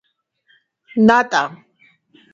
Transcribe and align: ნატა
ნატა 1.05 1.41